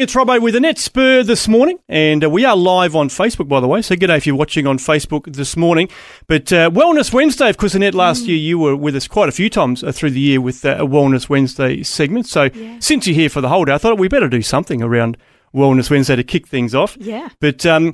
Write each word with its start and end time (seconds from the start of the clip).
It's 0.00 0.14
Robbo 0.14 0.40
with 0.40 0.56
Annette 0.56 0.78
Spur 0.78 1.22
this 1.22 1.46
morning, 1.46 1.78
and 1.86 2.24
uh, 2.24 2.30
we 2.30 2.46
are 2.46 2.56
live 2.56 2.96
on 2.96 3.10
Facebook, 3.10 3.48
by 3.48 3.60
the 3.60 3.68
way. 3.68 3.82
So, 3.82 3.94
g'day 3.94 4.16
if 4.16 4.26
you're 4.26 4.34
watching 4.34 4.66
on 4.66 4.78
Facebook 4.78 5.30
this 5.30 5.58
morning. 5.58 5.90
But 6.26 6.50
uh, 6.54 6.70
Wellness 6.70 7.12
Wednesday, 7.12 7.50
of 7.50 7.58
course, 7.58 7.74
Annette, 7.74 7.94
last 7.94 8.24
mm. 8.24 8.28
year 8.28 8.36
you 8.38 8.58
were 8.58 8.74
with 8.74 8.96
us 8.96 9.06
quite 9.06 9.28
a 9.28 9.32
few 9.32 9.50
times 9.50 9.84
uh, 9.84 9.92
through 9.92 10.12
the 10.12 10.20
year 10.20 10.40
with 10.40 10.64
uh, 10.64 10.76
a 10.78 10.86
Wellness 10.86 11.28
Wednesday 11.28 11.82
segment. 11.82 12.26
So, 12.26 12.44
yeah. 12.44 12.78
since 12.80 13.06
you're 13.06 13.14
here 13.14 13.28
for 13.28 13.42
the 13.42 13.50
whole 13.50 13.66
day, 13.66 13.74
I 13.74 13.76
thought 13.76 13.98
we 13.98 14.08
better 14.08 14.30
do 14.30 14.40
something 14.40 14.80
around 14.80 15.18
Wellness 15.54 15.90
Wednesday 15.90 16.16
to 16.16 16.24
kick 16.24 16.48
things 16.48 16.74
off. 16.74 16.96
Yeah. 16.98 17.28
But 17.38 17.66
um, 17.66 17.92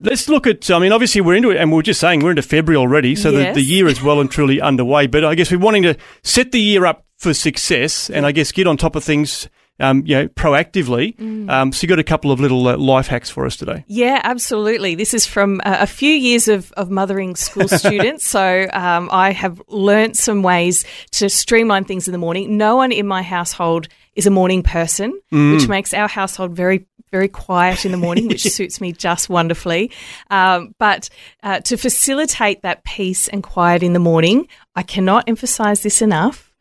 Let's 0.00 0.30
look 0.30 0.46
at, 0.46 0.70
I 0.70 0.78
mean, 0.78 0.92
obviously 0.92 1.20
we're 1.20 1.36
into 1.36 1.50
it, 1.50 1.58
and 1.58 1.70
we 1.70 1.78
are 1.78 1.82
just 1.82 2.00
saying 2.00 2.20
we're 2.20 2.30
into 2.30 2.42
February 2.42 2.78
already, 2.78 3.14
so 3.14 3.30
yes. 3.30 3.54
the, 3.54 3.60
the 3.60 3.66
year 3.66 3.86
is 3.86 4.02
well 4.02 4.20
and 4.20 4.30
truly 4.30 4.62
underway. 4.62 5.06
But 5.06 5.24
I 5.26 5.34
guess 5.34 5.50
we're 5.50 5.58
wanting 5.58 5.82
to 5.82 5.96
set 6.22 6.52
the 6.52 6.60
year 6.60 6.86
up 6.86 7.04
for 7.18 7.32
success 7.32 8.10
and 8.10 8.26
I 8.26 8.32
guess 8.32 8.52
get 8.52 8.66
on 8.66 8.76
top 8.76 8.96
of 8.96 9.04
things 9.04 9.48
um, 9.80 10.04
you 10.06 10.14
know, 10.14 10.28
proactively. 10.28 11.16
Mm. 11.16 11.50
Um, 11.50 11.72
so 11.72 11.82
you 11.82 11.88
got 11.88 11.98
a 11.98 12.04
couple 12.04 12.30
of 12.30 12.40
little 12.40 12.66
uh, 12.68 12.76
life 12.76 13.08
hacks 13.08 13.28
for 13.28 13.44
us 13.44 13.56
today. 13.56 13.84
Yeah, 13.88 14.20
absolutely. 14.22 14.94
This 14.94 15.14
is 15.14 15.26
from 15.26 15.60
uh, 15.64 15.78
a 15.80 15.86
few 15.86 16.12
years 16.12 16.48
of, 16.48 16.72
of 16.72 16.90
mothering 16.90 17.34
school 17.34 17.68
students. 17.68 18.26
So 18.26 18.66
um, 18.72 19.08
I 19.10 19.32
have 19.32 19.60
learnt 19.68 20.16
some 20.16 20.42
ways 20.42 20.84
to 21.12 21.28
streamline 21.28 21.84
things 21.84 22.06
in 22.06 22.12
the 22.12 22.18
morning. 22.18 22.56
No 22.56 22.76
one 22.76 22.92
in 22.92 23.06
my 23.06 23.22
household 23.22 23.88
is 24.14 24.26
a 24.26 24.30
morning 24.30 24.62
person, 24.62 25.20
mm. 25.32 25.54
which 25.54 25.68
makes 25.68 25.92
our 25.92 26.08
household 26.08 26.52
very 26.52 26.86
very 27.10 27.28
quiet 27.28 27.84
in 27.84 27.92
the 27.92 27.96
morning, 27.96 28.26
which 28.26 28.42
suits 28.50 28.80
me 28.80 28.90
just 28.90 29.28
wonderfully. 29.28 29.88
Um, 30.30 30.74
but 30.80 31.08
uh, 31.44 31.60
to 31.60 31.76
facilitate 31.76 32.62
that 32.62 32.82
peace 32.82 33.28
and 33.28 33.40
quiet 33.40 33.84
in 33.84 33.92
the 33.92 34.00
morning, 34.00 34.48
I 34.74 34.82
cannot 34.82 35.28
emphasize 35.28 35.84
this 35.84 36.02
enough 36.02 36.52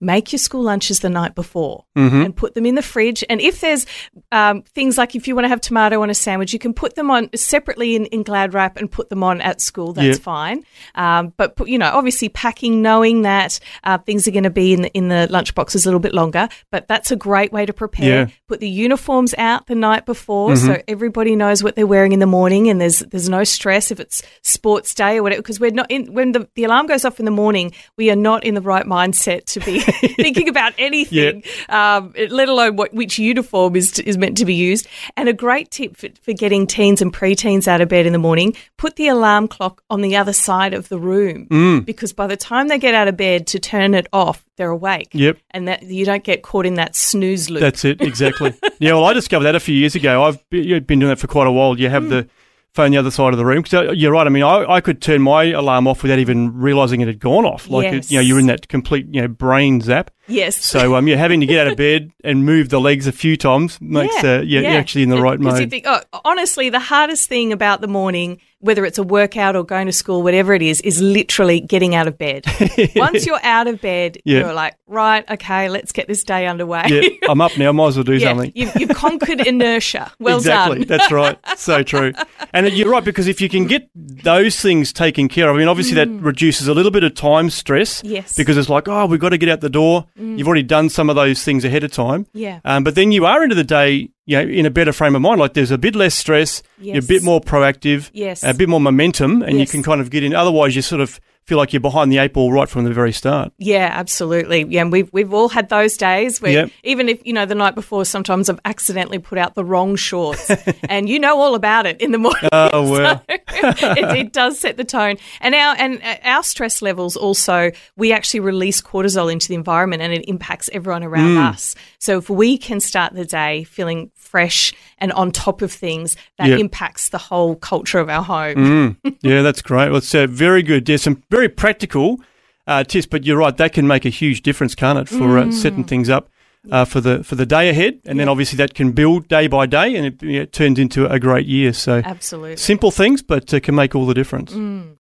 make 0.00 0.32
your 0.32 0.38
school 0.38 0.62
lunches 0.62 1.00
the 1.00 1.10
night 1.10 1.34
before 1.34 1.84
mm-hmm. 1.96 2.22
and 2.22 2.36
put 2.36 2.54
them 2.54 2.64
in 2.64 2.74
the 2.74 2.82
fridge. 2.82 3.22
And 3.28 3.40
if 3.40 3.60
there's 3.60 3.86
um, 4.32 4.62
things 4.62 4.96
like 4.96 5.14
if 5.14 5.28
you 5.28 5.34
want 5.34 5.44
to 5.44 5.48
have 5.48 5.60
tomato 5.60 6.02
on 6.02 6.10
a 6.10 6.14
sandwich, 6.14 6.52
you 6.52 6.58
can 6.58 6.72
put 6.72 6.94
them 6.94 7.10
on 7.10 7.28
separately 7.34 7.96
in, 7.96 8.06
in 8.06 8.22
Glad 8.22 8.54
wrap 8.54 8.76
and 8.76 8.90
put 8.90 9.10
them 9.10 9.22
on 9.22 9.40
at 9.40 9.60
school. 9.60 9.92
That's 9.92 10.18
yep. 10.18 10.22
fine. 10.22 10.64
Um, 10.94 11.34
but 11.36 11.54
you 11.66 11.78
know, 11.78 11.90
obviously 11.92 12.28
packing, 12.28 12.80
knowing 12.80 13.22
that 13.22 13.60
uh, 13.84 13.98
things 13.98 14.26
are 14.26 14.30
going 14.30 14.44
to 14.44 14.50
be 14.50 14.72
in 14.72 14.82
the, 14.82 14.92
in 14.92 15.08
the 15.08 15.26
lunch 15.30 15.54
boxes 15.54 15.84
a 15.84 15.88
little 15.88 16.00
bit 16.00 16.14
longer. 16.14 16.48
But 16.70 16.88
that's 16.88 17.10
a 17.10 17.16
great 17.16 17.52
way 17.52 17.66
to 17.66 17.72
prepare. 17.72 18.26
Yeah. 18.26 18.34
Put 18.48 18.60
the 18.60 18.68
uniforms 18.68 19.34
out 19.36 19.66
the 19.66 19.74
night 19.74 20.06
before 20.06 20.50
mm-hmm. 20.50 20.66
so 20.66 20.82
everybody 20.88 21.36
knows 21.36 21.62
what 21.62 21.76
they're 21.76 21.86
wearing 21.86 22.12
in 22.12 22.20
the 22.20 22.26
morning, 22.26 22.68
and 22.68 22.80
there's 22.80 23.00
there's 23.00 23.28
no 23.28 23.44
stress 23.44 23.90
if 23.90 24.00
it's 24.00 24.22
sports 24.42 24.94
day 24.94 25.18
or 25.18 25.22
whatever. 25.22 25.42
Because 25.42 25.60
we're 25.60 25.70
not 25.70 25.90
in 25.90 26.12
when 26.14 26.32
the, 26.32 26.48
the 26.54 26.64
alarm 26.64 26.86
goes 26.86 27.04
off 27.04 27.18
in 27.18 27.24
the 27.24 27.30
morning, 27.30 27.72
we 27.96 28.10
are 28.10 28.16
not 28.16 28.44
in 28.44 28.54
the 28.54 28.62
right 28.62 28.86
mindset 28.86 29.44
to 29.46 29.60
be 29.60 29.82
thinking 30.16 30.48
about 30.48 30.72
anything, 30.78 31.42
yep. 31.44 31.70
um, 31.70 32.12
let 32.30 32.48
alone 32.48 32.76
what 32.76 32.92
which 32.92 33.18
uniform 33.18 33.76
is 33.76 33.98
is 34.00 34.16
meant 34.16 34.38
to 34.38 34.44
be 34.44 34.54
used. 34.54 34.86
And 35.16 35.28
a 35.28 35.32
great 35.32 35.70
tip 35.70 35.96
for, 35.96 36.08
for 36.22 36.32
getting 36.32 36.66
teens 36.66 37.02
and 37.02 37.12
preteens 37.12 37.68
out 37.68 37.80
of 37.80 37.88
bed 37.88 38.06
in 38.06 38.12
the 38.12 38.18
morning: 38.18 38.56
put 38.76 38.96
the 38.96 39.08
alarm 39.08 39.48
clock 39.48 39.82
on 39.90 40.00
the 40.00 40.16
other 40.16 40.32
side 40.32 40.74
of 40.74 40.88
the 40.88 40.98
room, 40.98 41.46
mm. 41.46 41.84
because 41.84 42.12
by 42.12 42.26
the 42.26 42.36
time 42.36 42.68
they 42.68 42.78
get 42.78 42.94
out 42.94 43.08
of 43.08 43.16
bed 43.16 43.46
to 43.48 43.58
turn 43.58 43.94
it 43.94 44.06
off, 44.12 44.44
they're 44.56 44.70
awake. 44.70 45.08
Yep. 45.12 45.38
And 45.52 45.68
that 45.68 45.82
you 45.82 46.04
don't 46.04 46.22
get 46.24 46.42
caught 46.42 46.66
in 46.66 46.74
that 46.74 46.94
snooze 46.94 47.48
loop. 47.48 47.60
That's 47.60 47.84
it, 47.84 48.00
exactly. 48.00 48.54
yeah, 48.78 48.92
well, 48.92 49.04
I 49.04 49.14
discovered 49.14 49.44
that 49.44 49.54
a 49.54 49.60
few 49.60 49.74
years 49.74 49.94
ago. 49.94 50.22
I've 50.22 50.48
been 50.50 50.84
doing 50.86 51.08
that 51.08 51.18
for 51.18 51.28
quite 51.28 51.46
a 51.46 51.52
while. 51.52 51.78
You 51.78 51.88
have 51.88 52.04
mm. 52.04 52.10
the 52.10 52.28
phone 52.74 52.92
the 52.92 52.98
other 52.98 53.10
side 53.10 53.32
of 53.32 53.38
the 53.38 53.44
room. 53.44 53.62
Because 53.62 53.88
uh, 53.88 53.92
you're 53.92 54.12
right. 54.12 54.26
I 54.26 54.30
mean, 54.30 54.42
I, 54.42 54.64
I 54.64 54.80
could 54.80 55.02
turn 55.02 55.22
my 55.22 55.44
alarm 55.44 55.86
off 55.86 56.02
without 56.02 56.18
even 56.18 56.56
realizing 56.58 57.00
it 57.00 57.08
had 57.08 57.18
gone 57.18 57.44
off. 57.44 57.68
Like, 57.68 57.84
yes. 57.84 58.06
it, 58.06 58.10
you 58.12 58.18
know, 58.18 58.22
you're 58.22 58.38
in 58.38 58.46
that 58.46 58.68
complete, 58.68 59.06
you 59.10 59.22
know, 59.22 59.28
brain 59.28 59.80
zap. 59.80 60.10
Yes. 60.26 60.56
So 60.64 60.94
um, 60.94 61.08
yeah, 61.08 61.16
having 61.16 61.40
to 61.40 61.46
get 61.46 61.66
out 61.66 61.72
of 61.72 61.76
bed 61.76 62.12
and 62.22 62.44
move 62.44 62.68
the 62.68 62.80
legs 62.80 63.06
a 63.06 63.12
few 63.12 63.36
times 63.36 63.80
makes 63.80 64.14
yeah, 64.22 64.36
uh, 64.36 64.40
yeah, 64.40 64.60
yeah. 64.60 64.70
you're 64.70 64.80
actually 64.80 65.02
in 65.02 65.08
the 65.08 65.20
right 65.20 65.40
mode. 65.40 65.60
You 65.60 65.66
think, 65.66 65.86
oh, 65.88 66.00
honestly, 66.24 66.70
the 66.70 66.78
hardest 66.78 67.28
thing 67.28 67.52
about 67.52 67.80
the 67.80 67.88
morning, 67.88 68.40
whether 68.60 68.84
it's 68.84 68.98
a 68.98 69.02
workout 69.02 69.56
or 69.56 69.64
going 69.64 69.86
to 69.86 69.92
school, 69.92 70.22
whatever 70.22 70.52
it 70.54 70.62
is, 70.62 70.80
is 70.82 71.00
literally 71.00 71.60
getting 71.60 71.94
out 71.94 72.06
of 72.06 72.18
bed. 72.18 72.44
Once 72.96 73.26
you're 73.26 73.40
out 73.42 73.66
of 73.66 73.80
bed, 73.80 74.18
yeah. 74.24 74.40
you're 74.40 74.52
like, 74.52 74.76
right, 74.86 75.28
okay, 75.30 75.68
let's 75.70 75.92
get 75.92 76.06
this 76.06 76.24
day 76.24 76.46
underway. 76.46 76.84
yeah, 76.88 77.28
I'm 77.28 77.40
up 77.40 77.56
now. 77.56 77.72
Might 77.72 77.88
as 77.88 77.96
well 77.96 78.04
do 78.04 78.20
something. 78.20 78.52
You've, 78.54 78.76
you've, 78.76 78.90
conquered 78.90 79.40
inertia. 79.46 80.12
Well 80.18 80.36
exactly. 80.36 80.84
done. 80.84 80.88
That's 80.88 81.10
right. 81.10 81.38
So 81.56 81.82
true. 81.82 82.12
And 82.52 82.70
you're 82.72 82.90
right 82.90 83.04
because 83.04 83.28
if 83.28 83.40
you 83.40 83.48
can 83.48 83.66
get 83.66 83.88
those 83.94 84.60
things 84.60 84.92
taken 84.92 85.28
care 85.28 85.48
of, 85.48 85.56
I 85.56 85.58
mean, 85.58 85.68
obviously 85.68 85.96
mm. 85.96 86.18
that 86.18 86.22
reduces 86.22 86.68
a 86.68 86.74
little 86.74 86.90
bit 86.90 87.02
of 87.02 87.14
time 87.14 87.48
stress. 87.48 88.02
Yes. 88.04 88.36
Because 88.36 88.58
it's 88.58 88.68
like, 88.68 88.88
oh, 88.88 89.06
we've 89.06 89.20
got 89.20 89.30
to 89.30 89.38
get 89.38 89.48
out 89.48 89.60
the 89.60 89.70
door. 89.70 90.06
Mm. 90.18 90.38
You've 90.38 90.46
already 90.46 90.64
done 90.64 90.90
some 90.90 91.08
of 91.08 91.16
those 91.16 91.42
things 91.42 91.64
ahead 91.64 91.82
of 91.82 91.92
time. 91.92 92.26
Yeah. 92.34 92.60
Um, 92.64 92.84
but 92.84 92.94
then 92.94 93.10
you 93.12 93.24
are 93.24 93.42
into 93.42 93.54
the 93.54 93.64
day, 93.64 94.10
you 94.26 94.36
know, 94.36 94.42
in 94.42 94.66
a 94.66 94.70
better 94.70 94.92
frame 94.92 95.16
of 95.16 95.22
mind. 95.22 95.40
Like 95.40 95.54
there's 95.54 95.70
a 95.70 95.78
bit 95.78 95.94
less 95.94 96.14
stress. 96.14 96.62
Yes. 96.78 96.94
You're 96.94 97.04
a 97.04 97.06
bit 97.06 97.22
more 97.22 97.40
proactive. 97.40 98.10
Yes. 98.12 98.42
A 98.42 98.54
bit 98.54 98.68
more 98.68 98.80
momentum, 98.80 99.42
and 99.42 99.58
yes. 99.58 99.60
you 99.60 99.72
can 99.72 99.82
kind 99.82 100.00
of 100.00 100.10
get 100.10 100.22
in. 100.22 100.34
Otherwise, 100.34 100.76
you 100.76 100.82
sort 100.82 101.00
of 101.00 101.20
feel 101.50 101.58
like 101.58 101.72
you're 101.72 101.80
behind 101.80 102.12
the 102.12 102.18
eight 102.18 102.32
ball 102.32 102.52
right 102.52 102.68
from 102.68 102.84
the 102.84 102.92
very 102.92 103.12
start. 103.12 103.52
Yeah, 103.58 103.90
absolutely. 103.92 104.64
Yeah, 104.68 104.82
and 104.82 104.92
we've 104.92 105.12
we've 105.12 105.34
all 105.34 105.48
had 105.48 105.68
those 105.68 105.96
days 105.96 106.40
where 106.40 106.52
yep. 106.52 106.70
even 106.84 107.08
if 107.08 107.26
you 107.26 107.32
know 107.32 107.44
the 107.44 107.56
night 107.56 107.74
before, 107.74 108.04
sometimes 108.04 108.48
I've 108.48 108.60
accidentally 108.64 109.18
put 109.18 109.36
out 109.36 109.54
the 109.54 109.64
wrong 109.64 109.96
shorts, 109.96 110.50
and 110.88 111.08
you 111.08 111.18
know 111.18 111.40
all 111.40 111.56
about 111.56 111.86
it 111.86 112.00
in 112.00 112.12
the 112.12 112.18
morning. 112.18 112.48
Oh 112.52 112.88
well, 112.88 113.24
so 113.30 113.36
it, 113.96 114.16
it, 114.16 114.32
does 114.32 114.58
set 114.58 114.76
the 114.76 114.84
tone, 114.84 115.16
and 115.40 115.54
our 115.54 115.74
and 115.78 116.00
our 116.24 116.42
stress 116.42 116.82
levels 116.82 117.16
also. 117.16 117.70
We 117.96 118.12
actually 118.12 118.40
release 118.40 118.80
cortisol 118.80 119.30
into 119.30 119.48
the 119.48 119.54
environment, 119.54 120.02
and 120.02 120.12
it 120.12 120.28
impacts 120.28 120.70
everyone 120.72 121.04
around 121.04 121.36
mm. 121.36 121.50
us. 121.50 121.74
So 121.98 122.18
if 122.18 122.30
we 122.30 122.58
can 122.58 122.80
start 122.80 123.14
the 123.14 123.24
day 123.24 123.64
feeling 123.64 124.10
fresh 124.14 124.72
and 124.98 125.12
on 125.12 125.32
top 125.32 125.62
of 125.62 125.72
things, 125.72 126.16
that 126.38 126.48
yep. 126.48 126.60
impacts 126.60 127.08
the 127.08 127.18
whole 127.18 127.56
culture 127.56 127.98
of 127.98 128.08
our 128.08 128.22
home. 128.22 128.56
Mm. 128.56 128.96
Yeah, 129.22 129.42
that's 129.42 129.60
great. 129.60 129.88
Well, 129.88 129.98
it's 129.98 130.14
uh, 130.14 130.26
very 130.26 130.62
good. 130.62 130.86
There's 130.86 131.02
some 131.02 131.22
very 131.30 131.48
practical 131.48 132.20
uh, 132.66 132.84
tips, 132.84 133.06
but 133.06 133.24
you're 133.24 133.36
right, 133.36 133.54
that 133.56 133.74
can 133.74 133.86
make 133.86 134.06
a 134.06 134.08
huge 134.08 134.40
difference, 134.42 134.74
can't 134.74 134.98
it, 134.98 135.08
for 135.08 135.36
uh, 135.36 135.50
setting 135.52 135.84
things 135.84 136.08
up. 136.08 136.30
Uh, 136.70 136.84
for 136.84 137.00
the 137.00 137.24
for 137.24 137.36
the 137.36 137.46
day 137.46 137.70
ahead, 137.70 137.98
and 138.04 138.20
then 138.20 138.28
obviously 138.28 138.58
that 138.58 138.74
can 138.74 138.92
build 138.92 139.26
day 139.28 139.46
by 139.46 139.64
day, 139.64 139.96
and 139.96 140.04
it, 140.04 140.22
it, 140.22 140.52
turns 140.52 140.78
into 140.78 141.10
a 141.10 141.18
great 141.18 141.46
year. 141.46 141.72
So 141.72 142.02
absolutely 142.04 142.58
simple 142.58 142.90
things, 142.90 143.22
but 143.22 143.54
uh, 143.54 143.60
can 143.60 143.74
make 143.74 143.94
all 143.94 144.04
the 144.04 144.12
difference. 144.12 144.52
Mm. 144.52 144.98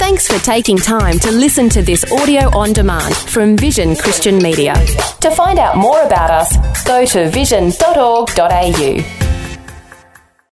Thanks 0.00 0.26
for 0.26 0.44
taking 0.44 0.76
time 0.76 1.20
to 1.20 1.30
listen 1.30 1.68
to 1.68 1.82
this 1.82 2.04
audio 2.12 2.48
on 2.56 2.72
demand 2.72 3.16
from 3.16 3.56
Vision 3.56 3.94
Christian 3.94 4.38
Media. 4.38 4.74
To 5.20 5.30
find 5.30 5.58
out 5.58 5.76
more 5.76 6.02
about 6.02 6.30
us, 6.30 6.84
go 6.84 7.04
to 7.06 7.30
vision.org.au. 7.30 9.33